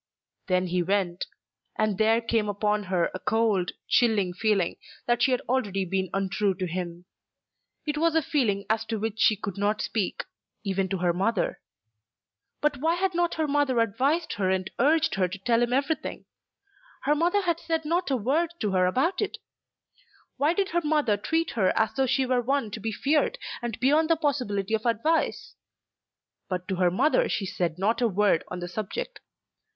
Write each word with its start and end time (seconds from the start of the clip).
Then 0.47 0.65
he 0.65 0.81
went; 0.81 1.27
and 1.77 1.99
there 1.99 2.21
came 2.21 2.49
upon 2.49 2.85
her 2.85 3.11
a 3.13 3.19
cold, 3.19 3.73
chilling 3.87 4.33
feeling 4.33 4.77
that 5.05 5.21
she 5.21 5.29
had 5.29 5.41
already 5.41 5.85
been 5.85 6.09
untrue 6.11 6.55
to 6.55 6.65
him. 6.65 7.05
It 7.85 7.99
was 7.99 8.15
a 8.15 8.23
feeling 8.23 8.65
as 8.67 8.83
to 8.85 8.97
which 8.97 9.19
she 9.19 9.35
could 9.35 9.59
not 9.59 9.79
speak, 9.79 10.23
even 10.63 10.89
to 10.89 10.97
her 10.97 11.13
mother. 11.13 11.61
But 12.61 12.77
why 12.77 12.95
had 12.95 13.13
not 13.13 13.35
her 13.35 13.47
mother 13.47 13.77
advised 13.79 14.33
her 14.37 14.49
and 14.49 14.71
urged 14.79 15.13
her 15.13 15.27
to 15.27 15.37
tell 15.37 15.61
him 15.61 15.71
everything? 15.71 16.25
Her 17.03 17.13
mother 17.13 17.41
had 17.43 17.59
said 17.59 17.85
not 17.85 18.09
a 18.09 18.17
word 18.17 18.51
to 18.61 18.71
her 18.71 18.87
about 18.87 19.21
it. 19.21 19.37
Why 20.37 20.55
did 20.55 20.69
her 20.69 20.81
mother 20.83 21.15
treat 21.15 21.51
her 21.51 21.77
as 21.77 21.93
though 21.93 22.07
she 22.07 22.25
were 22.25 22.41
one 22.41 22.71
to 22.71 22.79
be 22.79 22.91
feared, 22.91 23.37
and 23.61 23.79
beyond 23.79 24.09
the 24.09 24.15
possibility 24.15 24.73
of 24.73 24.87
advice? 24.87 25.53
But 26.49 26.67
to 26.69 26.77
her 26.77 26.89
mother 26.89 27.29
she 27.29 27.45
said 27.45 27.77
not 27.77 28.01
a 28.01 28.07
word 28.07 28.43
on 28.47 28.61
the 28.61 28.67
subject. 28.67 29.19